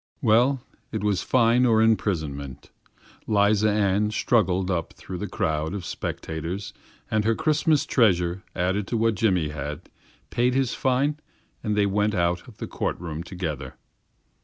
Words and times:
Well, 0.23 0.63
it 0.91 1.03
was 1.03 1.21
fine 1.21 1.63
or 1.63 1.79
imprisonment. 1.79 2.71
'Liza 3.27 3.69
Ann 3.69 4.09
struggled 4.09 4.71
up 4.71 4.93
through 4.93 5.19
the 5.19 5.27
crowd 5.29 5.75
of 5.75 5.85
spectators 5.85 6.73
and 7.11 7.23
her 7.23 7.35
Christmas 7.35 7.85
treasure 7.85 8.41
added 8.55 8.87
to 8.87 8.97
what 8.97 9.13
Jimmy 9.13 9.49
had, 9.49 9.91
paid 10.31 10.55
his 10.55 10.73
fine 10.73 11.19
and 11.63 11.75
they 11.77 11.85
went 11.85 12.15
out 12.15 12.47
of 12.47 12.57
the 12.57 12.65
court 12.65 12.99
room 12.99 13.21
together. 13.21 13.75